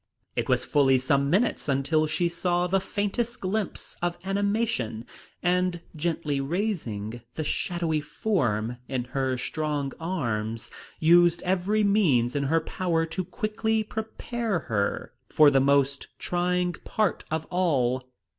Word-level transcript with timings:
It 0.35 0.49
was 0.49 0.65
fully 0.65 0.97
some 0.97 1.29
minutes 1.29 1.69
until 1.69 2.07
she 2.07 2.27
saw 2.27 2.65
the 2.65 2.79
faintest 2.79 3.39
glimpse 3.39 3.97
of 4.01 4.17
animation, 4.23 5.05
and 5.43 5.79
gently 5.95 6.41
raising 6.41 7.21
the 7.35 7.43
shadowy 7.43 8.01
form 8.01 8.77
in 8.89 9.03
her 9.03 9.37
strong 9.37 9.91
arms, 9.99 10.71
used 10.99 11.43
every 11.43 11.83
means 11.83 12.35
in 12.35 12.45
her 12.45 12.61
power 12.61 13.05
to 13.05 13.23
quickly 13.23 13.83
prepare 13.83 14.61
her 14.61 15.13
for 15.29 15.51
the 15.51 15.61
most 15.61 16.07
trying 16.17 16.73
part 16.83 17.23
of 17.29 17.45
all. 17.51 18.01